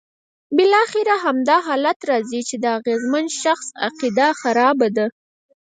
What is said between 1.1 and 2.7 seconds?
همدا حالت راځي چې د